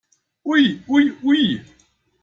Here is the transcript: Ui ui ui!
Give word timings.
Ui 0.45 0.63
ui 0.89 1.03
ui! 1.31 1.41